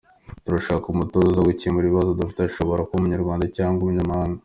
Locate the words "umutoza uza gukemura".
0.89-1.85